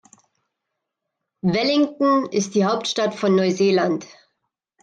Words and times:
Wellington 1.43 2.25
ist 2.31 2.55
die 2.55 2.65
Hauptstadt 2.65 3.13
von 3.13 3.35
Neuseeland. 3.35 4.07